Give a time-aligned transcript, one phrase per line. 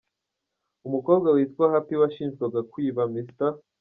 [0.87, 3.53] Umukobwa witwa Happy washinjwaga kwiba Mr.